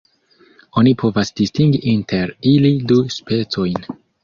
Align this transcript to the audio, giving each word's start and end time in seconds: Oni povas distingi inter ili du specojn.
Oni 0.81 0.93
povas 1.01 1.31
distingi 1.41 1.83
inter 1.93 2.35
ili 2.55 2.73
du 2.93 3.01
specojn. 3.21 3.89